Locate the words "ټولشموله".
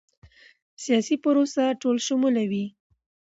1.81-2.43